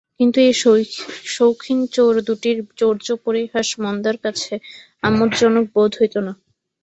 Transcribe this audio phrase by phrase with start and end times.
[0.17, 0.53] কিন্তু এই
[1.35, 4.53] শৌখিন চোর দুটির চৌর্যপরিহাস মন্দার কাছে
[5.03, 6.33] আমোদজনক বোধ হইত না।